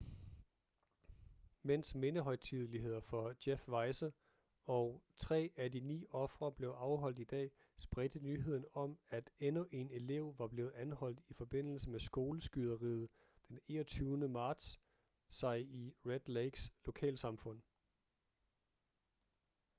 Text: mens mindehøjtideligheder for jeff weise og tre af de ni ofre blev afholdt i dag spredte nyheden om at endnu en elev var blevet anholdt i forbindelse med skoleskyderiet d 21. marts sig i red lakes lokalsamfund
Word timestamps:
mens 1.63 1.95
mindehøjtideligheder 1.95 2.99
for 2.99 3.35
jeff 3.47 3.67
weise 3.67 4.13
og 4.65 5.01
tre 5.17 5.51
af 5.57 5.71
de 5.71 5.79
ni 5.79 6.05
ofre 6.11 6.51
blev 6.51 6.69
afholdt 6.69 7.19
i 7.19 7.23
dag 7.23 7.51
spredte 7.77 8.19
nyheden 8.19 8.65
om 8.73 8.97
at 9.09 9.29
endnu 9.39 9.67
en 9.71 9.91
elev 9.91 10.35
var 10.37 10.47
blevet 10.47 10.71
anholdt 10.71 11.19
i 11.29 11.33
forbindelse 11.33 11.89
med 11.89 11.99
skoleskyderiet 11.99 13.09
d 13.49 13.53
21. 13.67 14.27
marts 14.29 14.79
sig 15.27 15.61
i 15.61 15.93
red 16.05 16.21
lakes 16.29 16.71
lokalsamfund 16.85 17.61